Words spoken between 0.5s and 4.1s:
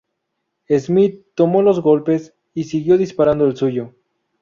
Smith tomó los golpes, y siguió disparando el suyo.